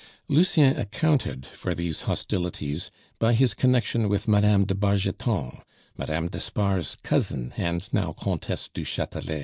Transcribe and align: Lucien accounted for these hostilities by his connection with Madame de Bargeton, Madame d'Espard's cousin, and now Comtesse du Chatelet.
Lucien 0.27 0.75
accounted 0.77 1.45
for 1.45 1.75
these 1.75 2.01
hostilities 2.09 2.89
by 3.19 3.33
his 3.33 3.53
connection 3.53 4.09
with 4.09 4.27
Madame 4.27 4.65
de 4.65 4.73
Bargeton, 4.73 5.61
Madame 5.95 6.27
d'Espard's 6.27 6.97
cousin, 7.03 7.53
and 7.55 7.87
now 7.93 8.11
Comtesse 8.11 8.67
du 8.73 8.83
Chatelet. 8.83 9.39